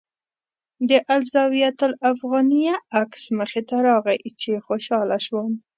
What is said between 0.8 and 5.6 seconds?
د الزاویة الافغانیه عکس مخې ته راغی چې خوشاله شوم.